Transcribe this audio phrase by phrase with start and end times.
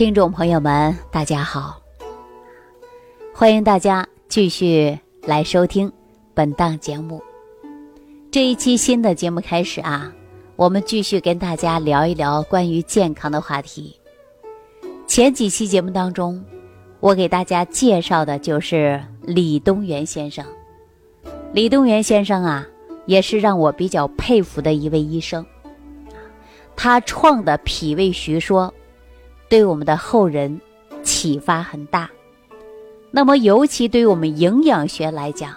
[0.00, 1.78] 听众朋友们，大家好！
[3.34, 5.92] 欢迎大家继续来收听
[6.32, 7.22] 本档节目。
[8.30, 10.10] 这一期新的节目开始啊，
[10.56, 13.94] 我们继续跟大家聊一聊关于健康的话题。
[15.06, 16.42] 前几期节目当中，
[17.00, 20.42] 我给大家介绍的就是李东垣先生。
[21.52, 22.66] 李东垣先生啊，
[23.04, 25.44] 也是让我比较佩服的一位医生。
[26.74, 28.72] 他创的脾胃学说，
[29.50, 30.58] 对我们的后人
[31.02, 32.08] 启发很大。
[33.10, 35.54] 那么，尤其对于我们营养学来讲，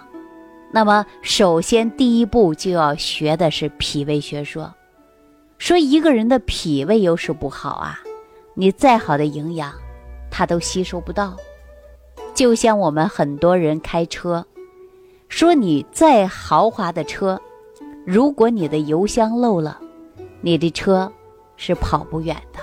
[0.70, 4.74] 那么首先第一步就要学的是脾胃学说。
[5.56, 8.00] 说一个人的脾胃又是不好啊，
[8.54, 9.72] 你再好的营养，
[10.30, 11.34] 他都吸收不到。
[12.34, 14.44] 就像我们很多人开车。
[15.28, 17.40] 说你再豪华的车，
[18.04, 19.80] 如果你的油箱漏了，
[20.40, 21.10] 你的车
[21.56, 22.60] 是跑不远的，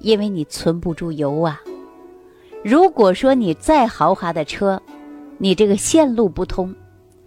[0.00, 1.60] 因为你存不住油啊。
[2.62, 4.80] 如果说你再豪华的车，
[5.38, 6.74] 你这个线路不通，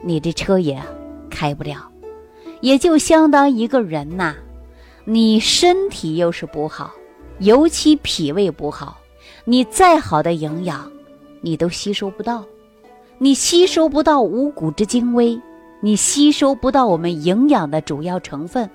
[0.01, 0.79] 你这车也
[1.29, 1.89] 开不了。
[2.61, 4.35] 也就相当一个人呐，
[5.05, 6.91] 你身体又是不好，
[7.39, 8.97] 尤其脾胃不好，
[9.43, 10.89] 你再好的营养，
[11.41, 12.45] 你都吸收不到。
[13.17, 15.39] 你吸收不到五谷之精微，
[15.81, 18.69] 你吸收不到我们营养的主要成分，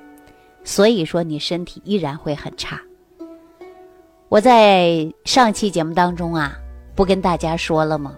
[0.65, 2.81] 所以说你身体依然会很差。
[4.31, 6.55] 我在上期节目当中啊，
[6.95, 8.15] 不跟大家说了吗？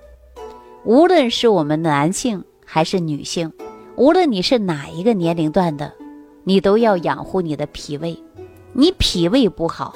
[0.85, 3.53] 无论是我们男性还是女性，
[3.95, 5.93] 无论你是哪一个年龄段的，
[6.43, 8.21] 你都要养护你的脾胃。
[8.73, 9.95] 你脾胃不好，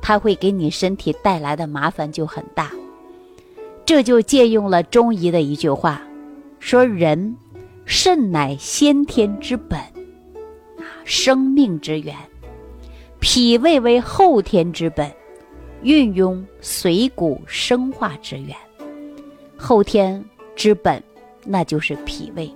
[0.00, 2.72] 它会给你身体带来的麻烦就很大。
[3.86, 6.02] 这就借用了中医的一句话，
[6.58, 7.36] 说：“人
[7.84, 12.16] 肾乃先天之本，啊，生命之源；
[13.20, 15.08] 脾胃为后天之本，
[15.82, 18.56] 运用水谷生化之源。
[19.56, 20.24] 后天
[20.56, 21.02] 之本，
[21.44, 22.50] 那就是脾胃。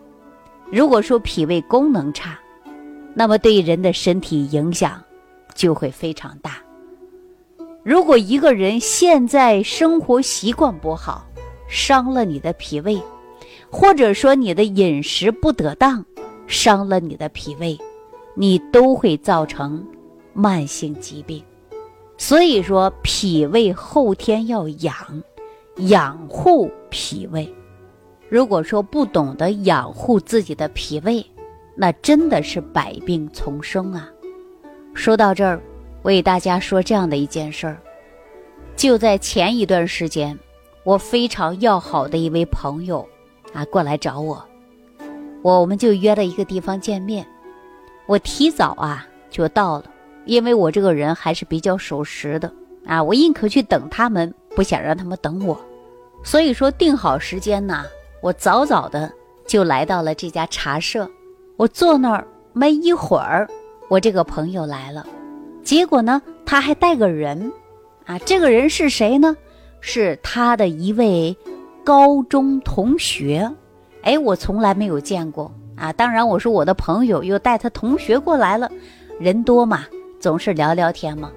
[0.70, 2.38] 如果说脾胃功能差，
[3.14, 5.02] 那么对人的身体影响
[5.54, 6.62] 就会非常大。”
[7.84, 11.24] 如果一个人现在生活习惯不好，
[11.68, 13.00] 伤了你的脾胃，
[13.70, 16.04] 或者说你的饮食不得当，
[16.48, 17.78] 伤了你的脾胃，
[18.34, 19.86] 你都会造成
[20.32, 21.40] 慢性疾病。
[22.18, 24.94] 所以说，脾胃后天要养，
[25.76, 27.52] 养护脾胃。
[28.28, 31.24] 如果说不懂得养护自己的脾胃，
[31.76, 34.10] 那真的是百病丛生啊！
[34.94, 35.60] 说到这儿。
[36.02, 37.78] 我给大家说这样的一件事儿，
[38.76, 40.38] 就在前一段时间，
[40.84, 43.04] 我非常要好的一位朋友
[43.52, 44.40] 啊过来找我，
[45.42, 47.26] 我我们就约了一个地方见面。
[48.06, 49.84] 我提早啊就到了，
[50.26, 52.52] 因为我这个人还是比较守时的
[52.84, 55.58] 啊，我宁可去等他们，不想让他们等我。
[56.22, 57.84] 所以说定好时间呢，
[58.20, 59.10] 我早早的
[59.46, 61.08] 就来到了这家茶社。
[61.56, 63.48] 我坐那儿没一会儿，
[63.88, 65.06] 我这个朋友来了。
[65.62, 67.50] 结果呢，他还带个人，
[68.04, 69.36] 啊，这个人是谁呢？
[69.80, 71.36] 是他的一位
[71.84, 73.48] 高中同学，
[74.02, 75.92] 哎，我从来没有见过啊。
[75.92, 78.68] 当然，我说我的朋友又带他同学过来了，
[79.20, 79.86] 人多嘛，
[80.26, 81.30] 总是聊聊天嘛。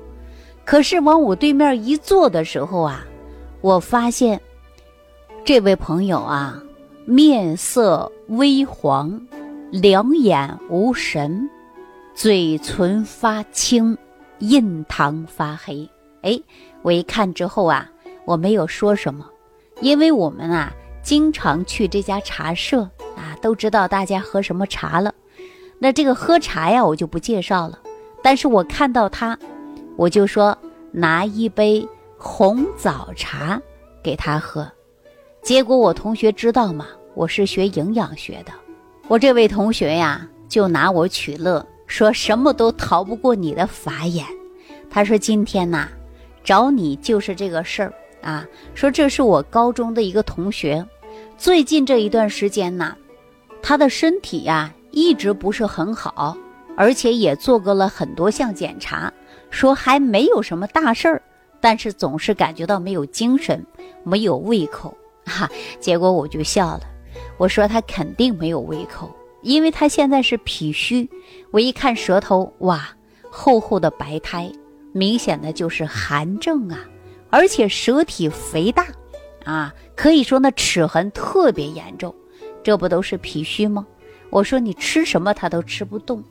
[0.65, 3.05] 可是往我对面一坐的时候啊，
[3.61, 4.41] 我发现
[5.45, 6.59] 这位朋友啊，
[7.05, 9.21] 面色微黄，
[9.69, 11.47] 两眼无神，
[12.15, 13.95] 嘴唇发青。
[14.39, 15.87] 印堂发黑，
[16.23, 16.41] 哎，
[16.81, 17.87] 我一看之后啊，
[18.25, 19.23] 我没有说什么，
[19.81, 20.73] 因为我们啊
[21.03, 22.81] 经常去这家茶社
[23.15, 25.13] 啊，都知道大家喝什么茶了。
[25.77, 27.77] 那这个喝茶呀，我就不介绍了。
[28.21, 29.37] 但是我看到他，
[29.95, 30.57] 我就说
[30.91, 31.87] 拿一杯
[32.17, 33.61] 红枣茶
[34.03, 34.69] 给他喝。
[35.41, 36.87] 结果我同学知道吗？
[37.15, 38.51] 我是学营养学的，
[39.07, 41.65] 我这位同学呀，就拿我取乐。
[41.87, 44.23] 说什么都逃不过你的法眼，
[44.91, 45.87] 他说今天呐，
[46.43, 47.91] 找你就是这个事儿
[48.21, 48.45] 啊。
[48.75, 50.85] 说这是我高中的一个同学，
[51.35, 52.95] 最近这一段时间呐，
[53.61, 56.37] 他的身体呀一直不是很好，
[56.79, 59.11] 而且也做过了很多项检查，
[59.49, 61.21] 说还没有什么大事儿，
[61.59, 63.65] 但是总是感觉到没有精神，
[64.05, 64.97] 没有胃口
[65.27, 65.49] 哈。
[65.81, 66.83] 结果我就笑了，
[67.37, 69.13] 我说他肯定没有胃口。
[69.41, 71.09] 因为他现在是脾虚，
[71.51, 72.87] 我一看舌头，哇，
[73.29, 74.49] 厚厚的白苔，
[74.93, 76.79] 明显的就是寒症啊，
[77.29, 78.87] 而且舌体肥大，
[79.43, 82.15] 啊，可以说那齿痕特别严重，
[82.63, 83.85] 这不都是脾虚吗？
[84.29, 86.23] 我说你吃什么他都吃不动，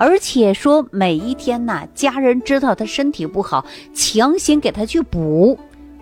[0.00, 5.58] 而且说每一天呐，家人知道他身体不好，强行给他去补，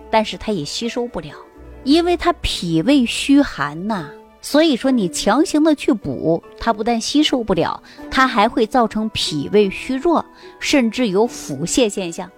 [0.09, 1.35] 但是他也吸收不了，
[1.83, 4.09] 因为他脾胃虚寒呐。
[4.41, 10.23] 所以说，你强行的去补，它不但吸收不了，它还会造成脾胃虚弱，
[10.61, 12.31] 甚至有腹泻现象。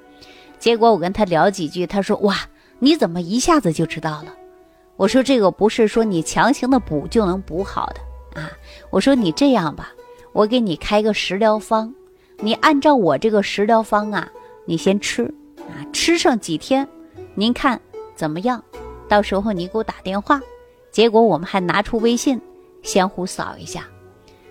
[0.57, 2.37] 结果我跟他聊几句，他说：“哇，
[2.79, 4.33] 你怎么一下子就知道了？”
[4.97, 8.49] 我说：“这个不是说你强行的补就能补好的啊。”
[8.89, 9.91] 我说：“你这样吧，
[10.33, 11.93] 我给你开个食疗方，
[12.37, 14.31] 你按照我这个食疗方啊，
[14.65, 15.23] 你先吃
[15.57, 16.87] 啊，吃上几天，
[17.35, 17.79] 您看
[18.15, 18.63] 怎么样？
[19.07, 20.39] 到时候你给我打电话。”
[20.91, 22.39] 结果我们还拿出微信，
[22.81, 23.87] 相互扫一下。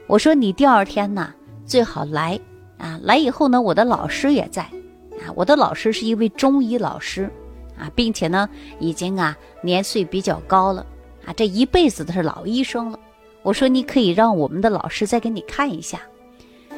[0.06, 1.34] 我说你第二天呢
[1.66, 2.40] 最好来
[2.78, 7.30] 啊，来以后呢我的老师也在啊，我的老师是一位中医老师
[7.78, 8.48] 啊，并且呢
[8.78, 10.86] 已经啊年岁比较高了
[11.26, 12.98] 啊，这一辈子都是老医生了。
[13.42, 16.00] 我说你可以让我们的老师再给你看一下。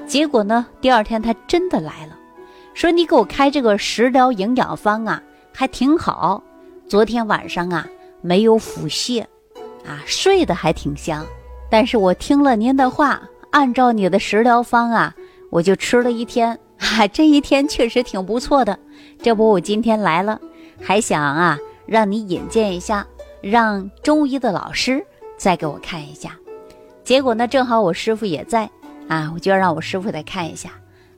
[0.06, 2.18] 结果呢第二天他真的来了，
[2.74, 5.22] 说你给我开这个食疗营养方啊
[5.52, 6.42] 还挺好，
[6.86, 7.86] 昨天晚上啊
[8.20, 9.24] 没有腹泻。
[9.84, 11.26] 啊，睡得还挺香，
[11.68, 13.20] 但是我听了您的话，
[13.50, 15.12] 按照你的食疗方啊，
[15.50, 18.78] 我就吃了一天，哈，这一天确实挺不错的。
[19.20, 20.40] 这不，我今天来了，
[20.80, 23.04] 还想啊，让你引荐一下，
[23.40, 25.04] 让中医的老师
[25.36, 26.38] 再给我看一下。
[27.04, 28.70] 结果呢，正好我师傅也在，
[29.08, 30.70] 啊，我就要让我师傅再看一下。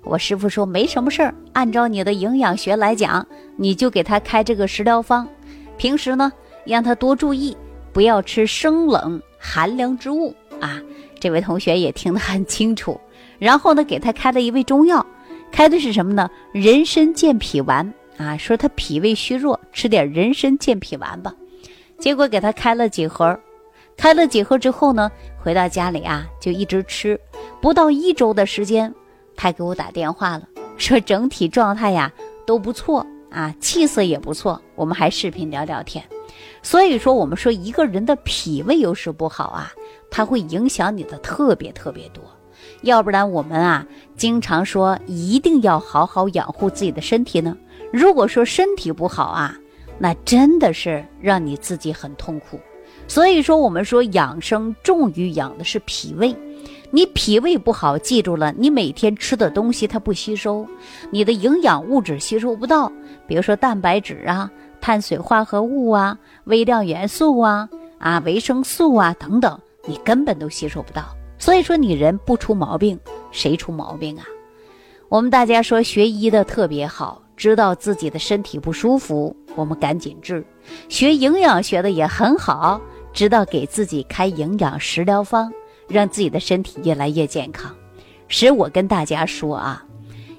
[0.03, 3.27] 我师傅说没什么事儿，按照你的营养学来讲，
[3.57, 5.27] 你就给他开这个食疗方，
[5.77, 6.33] 平时呢，
[6.65, 7.57] 让他多注意。
[7.93, 10.83] 不要吃生冷寒凉之物啊！
[11.21, 13.01] 这位同学也听得很清楚。
[13.39, 15.07] 然后呢，给他开了一味中药，
[15.53, 16.29] 开的是什么呢？
[16.51, 21.33] 人参健脾丸啊，说他脾胃虚弱，吃点人参健脾丸吧。
[22.01, 23.39] 结果给他开了几盒，
[23.97, 25.09] 开了几盒之后呢，
[25.45, 27.21] 回到家里啊，就一直吃。
[27.61, 28.93] 不到一周的时间，
[29.37, 30.49] 他给我打电话了，
[30.79, 32.11] 说整体状态呀
[32.47, 34.59] 都不错啊，气色也不错。
[34.75, 36.03] 我们还视频聊聊天。
[36.63, 39.71] 所以说，我们说一个人的脾胃要是不好啊，
[40.11, 42.25] 它会影响你的特别特别多。
[42.81, 43.87] 要不然我们啊，
[44.17, 47.55] 经常说一定要好好养护自己的身体呢。
[47.93, 49.55] 如果说身体不好啊，
[49.99, 52.59] 那真的是让你自己很痛苦。
[53.07, 56.35] 所以说，我们说养生重于养的是脾胃。
[56.91, 60.67] 你脾胃不好，记住了，你每天吃的东西它不吸收，
[61.11, 62.91] 你的营养物质吸收不到，
[63.27, 64.51] 比如说蛋白质啊。
[64.81, 67.67] 碳水化合物啊，微量元素啊，
[67.97, 71.03] 啊，维生素啊等等，你根本都吸收不到。
[71.39, 74.25] 所以说，你人不出毛病，谁出毛病啊？
[75.09, 80.43] 我们大家说学医的特别好，知道自己的身体不舒服，我们赶紧治；
[80.91, 82.79] 学营养学的也很好，
[83.15, 85.51] 知道给自己开营养食疗方，
[85.89, 87.75] 让自己的身体越来越健康。
[88.27, 89.85] 使我跟大家说啊，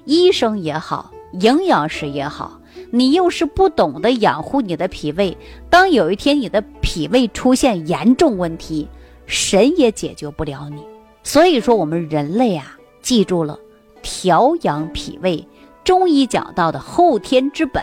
[0.04, 2.60] 医生也好，营养师也好。
[2.90, 5.36] 你又是不懂得养护你的脾胃，
[5.70, 8.86] 当有一天你的脾胃出现严重问题，
[9.24, 10.84] 神也解决不了你。
[11.22, 13.58] 所以说，我们人类啊，记住了，
[14.02, 15.44] 调养脾胃，
[15.82, 17.82] 中医讲到的后天之本，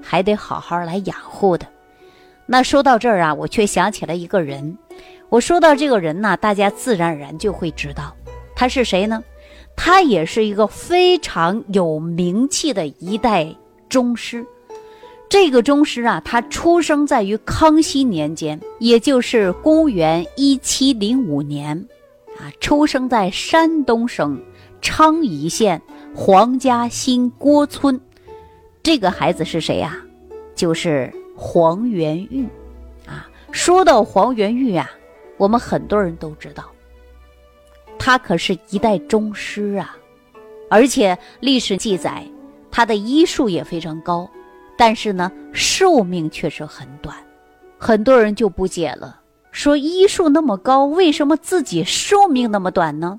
[0.00, 1.66] 还得好好来养护的。
[2.52, 4.76] 那说到这儿啊，我却想起了一个人。
[5.28, 8.12] 我说到这个人呢，大家自然而然就会知道
[8.56, 9.22] 他是谁呢？
[9.76, 13.46] 他也是一个非常有名气的一代。
[13.88, 14.44] 宗师，
[15.28, 21.86] 这个宗师啊，他出生在于康熙年间，也就是公元一七零五年，
[22.40, 24.42] 啊，出生在山东省
[24.82, 25.80] 昌邑县
[26.16, 28.00] 黄家新郭村。
[28.82, 29.96] 这个孩子是谁呀？
[30.56, 32.46] 就是黄元玉。
[33.06, 34.90] 啊，说到黄元玉啊，
[35.38, 36.64] 我们很多人都知道，
[37.98, 39.96] 他可是一代宗师啊，
[40.68, 42.22] 而且历史记载。
[42.72, 44.30] 他的医术也非常高，
[44.78, 47.16] 但是呢，寿命却是很短。
[47.78, 49.20] 很多人就不解了，
[49.50, 53.18] 说医术那么高，为什么自己寿命那么短呢？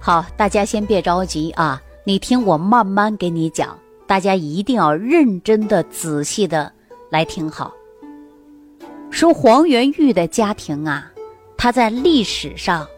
[0.00, 6.72] 好，大家先别着急啊，你听我慢慢给你讲，大家一定要认真的、仔细的
[7.12, 7.70] 来听好。
[9.10, 11.12] 说黄元玉的家庭啊，
[11.58, 12.88] 他在历史上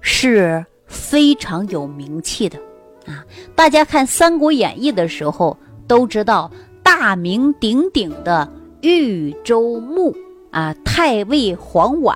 [0.00, 2.56] 是非常有名气的。
[3.04, 3.24] 啊，
[3.56, 6.48] 大家看《三国演义》的时候都知道
[6.84, 8.48] 大名鼎鼎的
[8.80, 10.14] 豫州牧
[10.52, 12.14] 啊，太尉黄琬，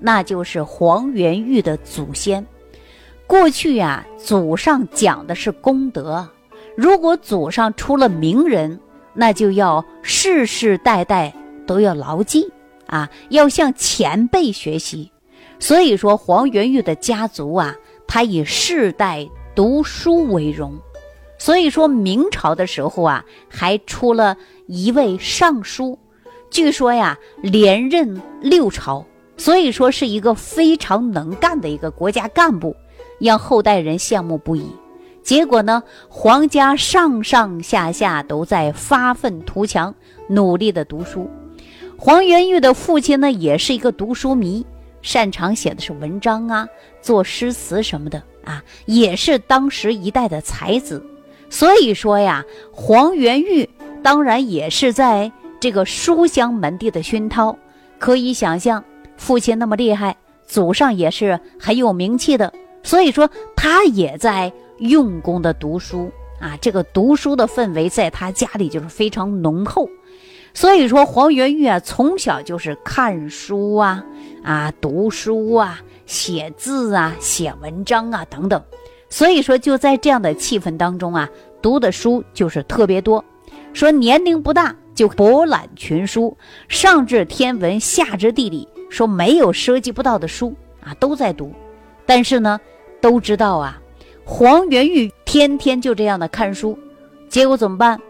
[0.00, 2.44] 那就是黄元玉的祖先。
[3.28, 6.28] 过去呀，祖上讲的是功德，
[6.76, 8.80] 如果祖上出了名人，
[9.14, 11.32] 那就要世世代代
[11.66, 12.50] 都要牢记
[12.86, 15.10] 啊，要向前辈学习。
[15.58, 17.74] 所以说，黄元玉的家族啊，
[18.06, 19.26] 他以世代。
[19.56, 20.76] 读书为荣。
[21.38, 25.96] 所以说明朝的时候啊，还出了一位尚书，
[26.50, 29.06] 据说呀连任六朝，
[29.36, 32.74] 所以说是一个非常能干的一个国家干部，
[33.20, 34.66] 让后代人羡慕不已。
[35.24, 39.94] 结果呢，皇家上上下下都在发愤图强，
[40.28, 41.28] 努力的读书。
[41.96, 44.66] 黄元玉的父亲呢，也是一个读书迷，
[45.00, 46.68] 擅长写的是文章啊，
[47.00, 51.02] 做诗词什么的啊，也是当时一代的才子。
[51.48, 53.66] 所以说呀，黄元玉
[54.02, 57.56] 当然也是在这个书香门第的熏陶。
[57.98, 58.84] 可以想象，
[59.16, 60.14] 父亲那么厉害，
[60.46, 62.52] 祖上也是很有名气的，
[62.82, 64.52] 所以说他也在。
[64.78, 69.88] 用功的读书啊，这个读书的氛围在他家里就是非常浓厚，
[70.52, 74.04] 所以说黄元玉啊，从小就是看书啊，
[74.42, 78.62] 啊读书啊，写字啊，写文章啊等等，
[79.08, 81.28] 所以说就在这样的气氛当中啊，
[81.62, 83.24] 读的书就是特别多。
[83.72, 86.36] 说年龄不大就博览群书，
[86.68, 91.52] 上至天文，下至地理，说没有涉及不到的书啊，都在读。
[92.06, 92.60] 但是呢，
[93.00, 93.80] 都知道啊。
[94.26, 96.78] 黄元玉天天就这样的看书，
[97.28, 98.00] 结果怎么办？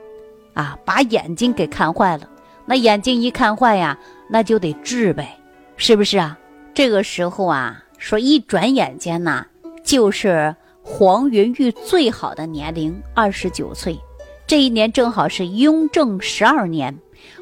[0.55, 2.29] 啊，把眼睛给看坏了。
[2.65, 5.37] 那眼睛一看坏呀，那就得治呗，
[5.77, 6.39] 是不是啊？
[6.73, 9.45] 这个时候啊，说一转眼间呐，
[9.83, 13.99] 就是黄元玉最好的年龄，二十九岁。
[14.47, 16.97] 这一年正好是雍正十二年，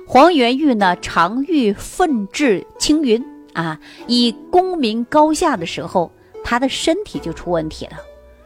[0.08, 6.10] 黄元玉呢常欲奋志青云啊，以功名高下的时候，
[6.42, 7.98] 他的身体就出问题了。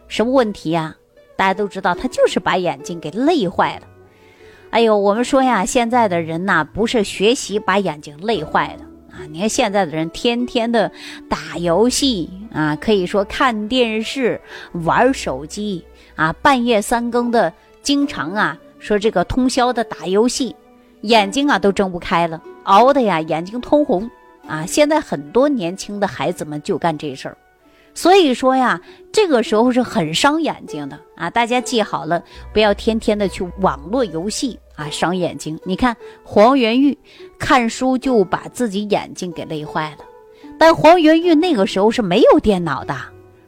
[0.09, 0.97] 什么问题呀？
[1.37, 3.87] 大家都知道，他就是把眼睛给累坏了。
[4.71, 8.85] 哎呦，我们说呀，现在的人呐，不是学习把眼睛累坏的
[9.15, 9.25] 啊。
[9.31, 10.91] 你看现在的人天天的
[11.29, 14.41] 打游戏啊，可以说看电视、
[14.85, 15.85] 玩手机
[16.15, 20.57] 啊，半夜三更的，经常啊说这个通宵的打游戏，
[21.03, 24.11] 眼睛啊都睁不开了，熬的呀眼睛通红
[24.47, 24.65] 啊。
[24.67, 27.37] 现在很多年轻的孩子们就干这事儿。
[27.97, 28.79] 所以说呀，
[29.11, 31.31] 这个时候是很伤眼睛的啊！
[31.31, 32.23] 大家记好了，
[32.53, 35.59] 不要天天的去网络游戏啊，伤眼睛。
[35.65, 36.97] 你看黄元玉
[37.39, 40.05] 看书就把自己眼睛给累坏了，
[40.59, 42.95] 但黄元玉那个时候是没有电脑的，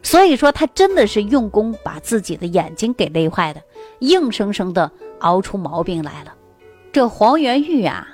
[0.02, 3.60] 所以说他真的是用功把自己的眼睛给累坏的，
[3.98, 6.34] 硬生生的熬出毛病来了。
[6.90, 8.08] 这黄元玉啊，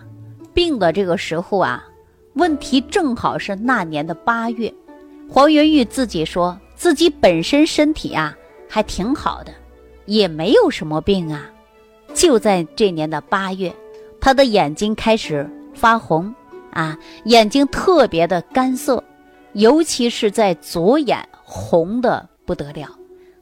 [0.52, 1.84] 病的这个时候啊，
[2.32, 4.74] 问题正好是那年的八月。
[5.28, 8.37] 黄元玉自己说自己本身身体啊
[8.69, 9.52] 还挺好的，
[10.07, 11.50] 也没有什么病啊。
[12.12, 13.75] 就在这年的八月，
[14.21, 16.33] 他的眼睛开始发红
[16.71, 19.02] 啊，眼睛特别的干涩，
[19.54, 22.88] 尤其是在左眼红的不得了。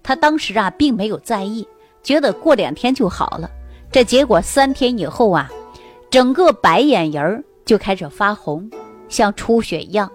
[0.03, 1.67] 他当时啊并没有在意，
[2.03, 3.51] 觉得过两天就好了。
[3.91, 5.51] 这结果三天以后啊，
[6.11, 8.71] 整个白眼仁儿就开始发红，
[9.09, 10.11] 像出血一样。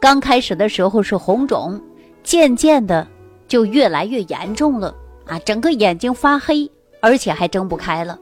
[0.00, 1.78] 刚开始的时候是红肿，
[2.22, 3.06] 渐渐的
[3.46, 4.94] 就越来越严重了
[5.26, 5.38] 啊！
[5.40, 6.68] 整个眼睛发黑，
[7.00, 8.18] 而且还睁不开了。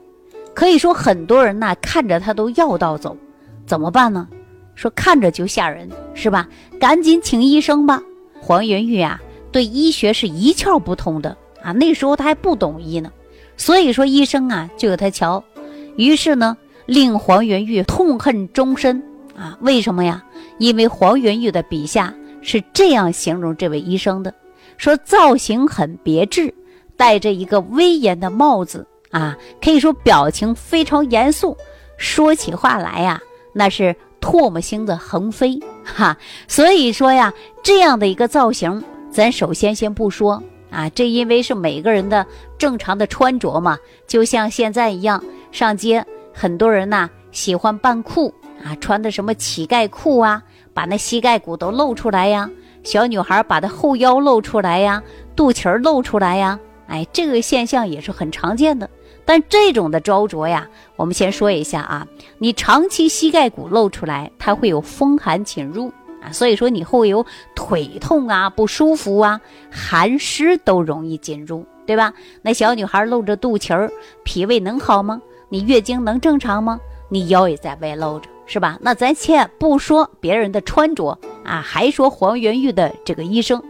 [0.54, 3.16] 可以说很多人呐看着他都要道走，
[3.64, 4.26] 怎么办呢？
[4.74, 6.48] 说看着就吓人，是吧？
[6.80, 8.02] 赶紧请医生吧。
[8.40, 9.20] 黄元玉啊，
[9.52, 13.12] 对医学是一窍不通的啊，那时候他还不懂医呢。
[13.56, 15.44] 所以说医生啊就有他瞧，
[15.96, 16.56] 于是呢
[16.86, 19.00] 令黄元玉痛恨终身。
[19.36, 20.24] 啊，为什么呀？
[20.58, 22.12] 因为黄元玉的笔下
[22.42, 24.32] 是这样形容这位医生的：
[24.76, 26.52] 说造型很别致，
[26.96, 31.56] 戴着一个威严的帽子啊，可以说表情非常严肃，
[31.96, 33.20] 说起话来呀，
[33.52, 36.16] 那是唾沫星子横飞哈。
[36.46, 42.26] 所以说呀，这样的一个造型，咱首先先不说啊，这因为是每个人的
[42.58, 48.32] 正常的穿着嘛，就像现在一样，上街很多人呐喜欢扮酷。
[48.64, 50.42] 啊，穿的什么乞丐裤啊，
[50.74, 52.48] 把那膝盖骨都露出来呀；
[52.82, 55.02] 小女孩把她后腰露出来呀，
[55.36, 56.58] 肚脐儿露出来呀。
[56.86, 58.88] 哎，这个现象也是很常见的。
[59.24, 62.06] 但这种的着着呀，我们先说一下啊，
[62.38, 72.14] 你长期膝盖骨露出来，它会有风寒侵入啊，所以说你会有腿痛啊、不舒服啊、寒湿都容易进入，对吧？
[72.40, 73.92] 那小女孩露着肚脐儿，
[74.24, 75.20] 脾胃能好吗？
[75.50, 76.80] 你月经能正常吗？
[77.08, 78.28] 你腰也在外露着。
[78.50, 78.78] 是吧？
[78.80, 83.62] 那咱先不说别人的穿着啊，还说黄元玉的这个医生，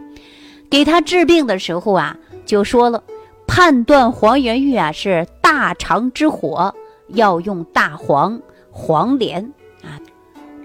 [0.69, 2.15] 给他治病的时候啊，
[2.45, 3.03] 就说了，
[3.45, 6.73] 判断黄元玉啊是大肠之火，
[7.09, 8.41] 要用大黄、
[8.71, 9.43] 黄连
[9.83, 9.99] 啊，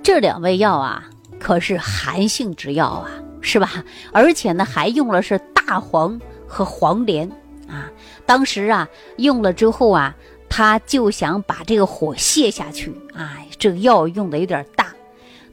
[0.01, 3.83] 这两味药啊可是寒性之药啊，是吧？
[4.13, 7.29] 而且呢还用了是大黄和黄连
[7.69, 7.91] 啊。
[8.25, 10.15] 当时啊，用了之后啊，
[10.57, 12.95] 他就想把这个火泄下去。
[13.13, 14.87] 哎，这个药用的有点大。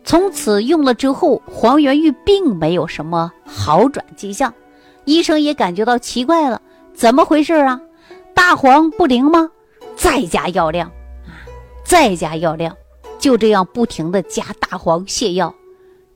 [0.03, 4.53] 从此用了之后，黄元玉并没有什么好转迹象。
[5.05, 6.61] 医生也感觉到奇怪了，
[6.93, 7.81] 怎么回事啊？
[8.35, 9.49] 大黄不灵吗？
[9.95, 10.87] 再加药量
[11.25, 11.33] 啊，
[11.83, 12.77] 再加药量，
[13.17, 15.51] 就这样不停的加大黄泻药。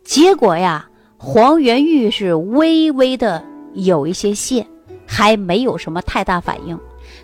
[0.04, 0.88] 结果呀，
[1.18, 4.64] 黄元玉是微微的有一些泻。
[5.08, 6.80] 还没有什么太大反应，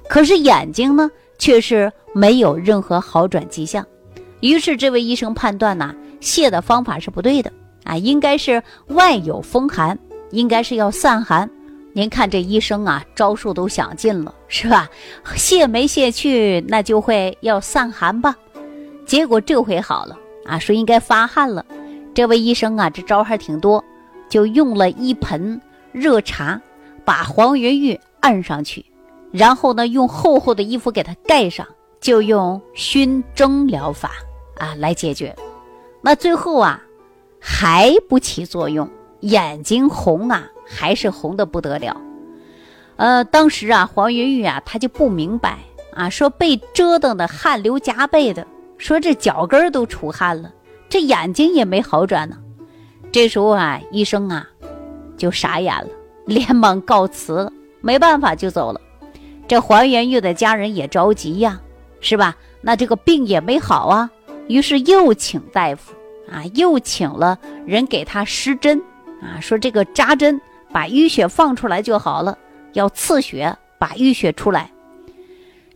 [0.07, 1.09] 可是眼睛呢
[1.41, 3.83] 却是没有任何好转迹象。
[4.41, 7.51] 于是这位医生判断呢，泻的方法是不对的
[7.83, 9.97] 啊，应该是外有风寒，
[10.29, 11.49] 应该是要散寒。
[11.93, 14.87] 您看这医生啊，招数都想尽了，是吧？
[15.35, 18.35] 泻没泻去，那就会要散寒吧。
[19.07, 21.65] 结果这回好了啊，说应该发汗了。
[22.13, 23.83] 这位医生啊，这招还挺多，
[24.29, 25.59] 就用了一盆
[25.91, 26.61] 热茶。
[27.03, 28.85] 把黄元玉按上去，
[29.31, 31.65] 然后呢，用厚厚的衣服给它盖上，
[31.99, 34.11] 就用熏蒸疗法
[34.57, 35.35] 啊来解决。
[36.01, 36.81] 那最后啊，
[37.39, 38.89] 还不起作用，
[39.21, 41.95] 眼睛红啊，还是红的不得了。
[42.97, 45.59] 呃，当时啊，黄云玉啊，他就不明白
[45.93, 48.45] 啊，说被折腾的汗流浃背的，
[48.77, 50.51] 说这脚跟都出汗了，
[50.89, 52.37] 这眼睛也没好转呢。
[53.11, 54.47] 这时候啊，医生啊，
[55.17, 55.87] 就傻眼了。
[56.25, 58.79] 连忙告辞了，没办法就走了。
[59.51, 61.59] 这黄元玉的家人也着急呀，
[61.99, 62.37] 是吧？
[62.61, 64.09] 那这个病也没好啊，
[64.47, 65.91] 于是又请大夫
[66.31, 68.81] 啊，又请了人给他施针
[69.21, 70.39] 啊，说这个扎针
[70.71, 72.37] 把淤血放出来就好了，
[72.71, 74.71] 要刺血把淤血出来。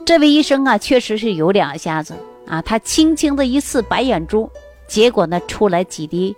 [0.06, 2.14] 这位医生啊，确实是有两下子
[2.48, 4.50] 啊，他轻轻的一刺白眼珠，
[4.88, 6.34] 结果呢出来几滴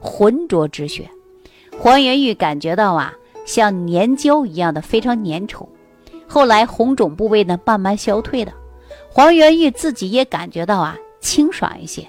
[0.00, 1.08] 浑浊之血。
[1.78, 3.14] 黄元玉感觉到啊。
[3.46, 5.66] 像粘胶一样的非常粘稠，
[6.32, 8.52] 后来红肿部位呢慢慢消退了，
[9.10, 12.06] 黄元玉自己也感觉到啊清爽一些。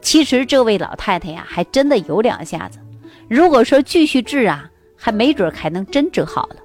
[0.00, 2.80] 其实这位老太太呀还真的有两下子，
[3.28, 6.56] 如果说继续治啊，还没准还能真治好了。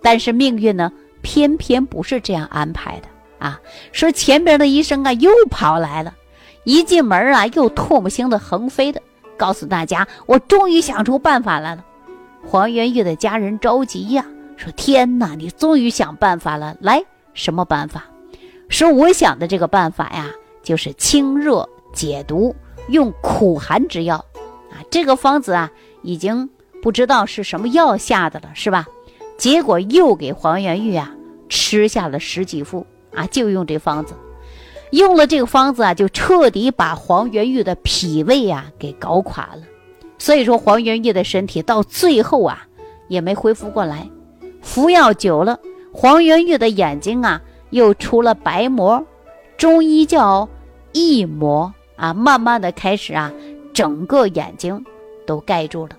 [0.00, 3.08] 但是命运呢偏偏不是这样安排的
[3.40, 3.60] 啊！
[3.90, 6.14] 说前边的医生啊又跑来了，
[6.62, 9.02] 一进门啊又唾沫星子横飞的，
[9.36, 11.84] 告诉大家我终于想出办法来了。
[12.46, 14.24] 黄元玉的家人着急呀，
[14.56, 16.76] 说：“天哪，你终于想办法了！
[16.80, 18.04] 来，什么办法？
[18.68, 20.30] 说我想的这个办法呀，
[20.62, 22.54] 就是清热解毒，
[22.88, 24.16] 用苦寒之药
[24.70, 24.80] 啊。
[24.90, 25.70] 这个方子啊，
[26.02, 26.48] 已经
[26.82, 28.86] 不知道是什么药下的了，是吧？
[29.36, 31.14] 结果又给黄元玉啊
[31.48, 34.14] 吃下了十几副啊，就用这方子，
[34.90, 39.62] 用了这个方子啊，就彻底把黄元玉的脾胃啊给搞垮了。”
[40.16, 42.66] 所以说，黄元玉的身体到最后啊，
[43.08, 44.08] 也没恢复过来。
[44.64, 45.60] 服药久了，
[45.92, 49.06] 黄元玉的眼睛啊，又出了白膜，
[49.56, 50.48] 中医叫
[50.92, 53.30] 翳膜啊，慢慢的开始啊，
[53.72, 54.84] 整个眼睛
[55.26, 55.96] 都盖住了。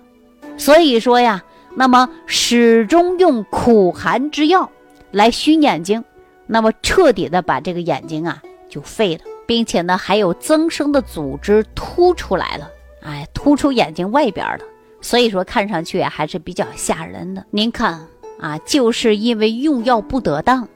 [0.58, 1.42] 所以说呀，
[1.74, 4.68] 那么始终用苦寒之药
[5.10, 6.04] 来熏眼睛，
[6.46, 12.68] 那么彻底的把这个眼睛啊就废了，并且呢，还有增生的组织凸出来了。
[13.02, 14.64] 哎，突出眼睛外边了，
[15.00, 17.44] 所以说看上去还是比较吓人的。
[17.50, 18.06] 您看
[18.38, 20.68] 啊，就是因为用药不得当，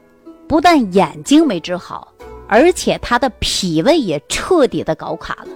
[0.47, 2.13] 不但眼睛没治好，
[2.47, 5.47] 而且他的脾胃也彻底的搞垮了。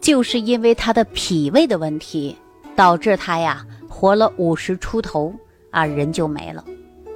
[0.00, 2.34] 就是因为他的脾胃的问题，
[2.76, 5.34] 导致他呀活了五十出头
[5.70, 6.64] 啊人就没了。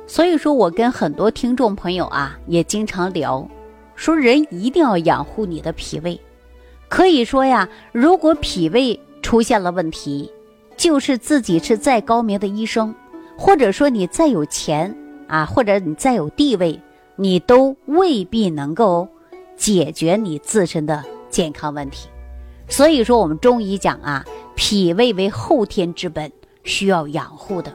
[0.07, 3.49] 所以说我跟很多听众朋友啊也经常聊，
[3.95, 6.21] 说人一定要养护你的脾胃。
[6.89, 10.31] 可以说呀，如果脾胃出现了问题，
[10.77, 12.95] 就是自己是再高明的医生，
[13.43, 14.95] 或者说你再有钱
[15.27, 16.81] 啊，或者你再有地位，
[17.17, 19.09] 你都未必能够
[19.57, 22.09] 解决你自身的健康问题。
[22.69, 24.25] 所以说，我们中医讲啊，
[24.55, 26.31] 脾胃为后天之本，
[26.63, 27.75] 需要养护的。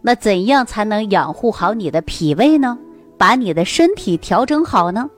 [0.00, 2.78] 那怎样才能养护好你的脾胃呢？
[3.18, 5.10] 把你的身体调整好呢？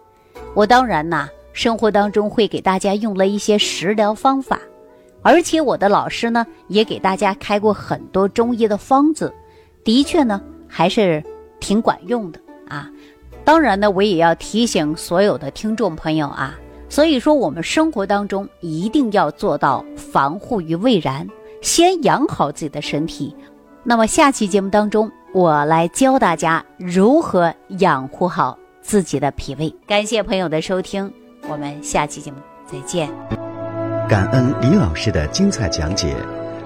[0.55, 1.29] 我当然呐。
[1.53, 4.59] 生活当中会给大家用了一些食疗方法，
[5.23, 9.33] 而且我的老师呢也给大家开过很多中医的方子，
[9.85, 11.23] 的确呢还是
[11.61, 12.91] 挺管用的啊。
[13.45, 16.55] 当然呢，我也要提醒所有的听众朋友啊，
[16.89, 21.29] 所以说我们生活当中一定要做到防护于未然，
[21.61, 23.37] 先养好自己的身体。
[23.83, 29.75] 那么下期节目当中，我来教大家如何养护好自己的脾胃。
[29.87, 31.13] 感谢朋友的收听。
[31.47, 33.11] 我们下期节目再见。
[34.09, 36.17] 感恩李老师的精彩讲解。